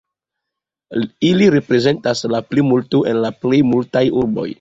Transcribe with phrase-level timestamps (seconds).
[1.27, 4.49] Ili reprezentas la plimulton en la plej multaj urboj.